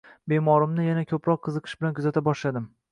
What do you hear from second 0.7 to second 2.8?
yanada ko`proq qiziqish bilan kuzata boshladim